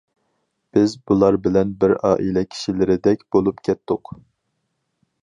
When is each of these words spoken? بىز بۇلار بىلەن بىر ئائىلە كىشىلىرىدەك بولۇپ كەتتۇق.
بىز 0.77 0.95
بۇلار 1.11 1.37
بىلەن 1.43 1.75
بىر 1.85 1.95
ئائىلە 2.09 2.45
كىشىلىرىدەك 2.55 3.25
بولۇپ 3.37 3.65
كەتتۇق. 3.69 4.15